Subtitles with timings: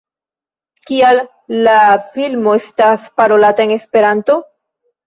[0.89, 1.21] Kial
[1.69, 1.77] la
[2.17, 4.43] filmo estas parolata en Esperanto?